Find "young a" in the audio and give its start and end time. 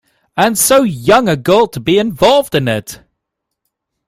0.81-1.35